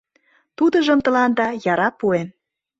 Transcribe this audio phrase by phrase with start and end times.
[0.57, 2.27] Тудыжым тыланда яра пуэм.